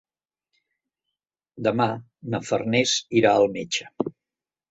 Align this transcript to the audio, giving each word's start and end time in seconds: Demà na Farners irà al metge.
Demà 1.67 1.87
na 2.35 2.41
Farners 2.51 2.93
irà 3.21 3.35
al 3.43 3.47
metge. 3.59 3.89